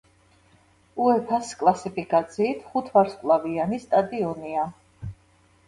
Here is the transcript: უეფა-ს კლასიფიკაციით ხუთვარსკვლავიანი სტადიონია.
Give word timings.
უეფა-ს 1.03 1.51
კლასიფიკაციით 1.59 2.65
ხუთვარსკვლავიანი 2.71 3.81
სტადიონია. 3.87 4.69